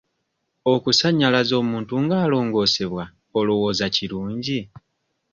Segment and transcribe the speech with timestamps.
[0.73, 3.03] Okusannyalaza omuntu nga alongoosebwa
[3.39, 4.59] olowooza kirungi?